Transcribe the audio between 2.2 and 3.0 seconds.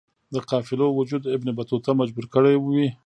کړی وی.